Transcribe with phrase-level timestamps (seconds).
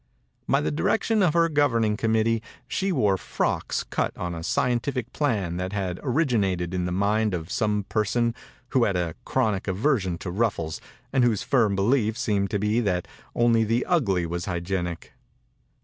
[0.49, 4.41] By the di rection of her governing com mittee she wore frocks cut on a
[4.41, 8.33] scientific plan that had origi nated in the mind of some per son
[8.69, 10.81] who had a chronic aversion to ruffles
[11.13, 15.13] and whose firm belief seemed to be that only the ugly was hygienic.